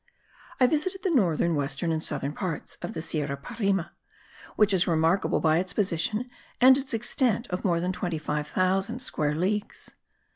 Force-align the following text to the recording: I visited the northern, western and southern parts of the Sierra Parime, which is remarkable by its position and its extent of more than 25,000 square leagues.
I 0.59 0.65
visited 0.65 1.03
the 1.03 1.11
northern, 1.11 1.53
western 1.53 1.91
and 1.91 2.03
southern 2.03 2.33
parts 2.33 2.75
of 2.81 2.95
the 2.95 3.03
Sierra 3.03 3.37
Parime, 3.37 3.85
which 4.55 4.73
is 4.73 4.87
remarkable 4.87 5.39
by 5.39 5.59
its 5.59 5.73
position 5.73 6.27
and 6.59 6.75
its 6.75 6.95
extent 6.95 7.45
of 7.51 7.63
more 7.63 7.79
than 7.79 7.91
25,000 7.91 8.97
square 8.97 9.35
leagues. 9.35 9.91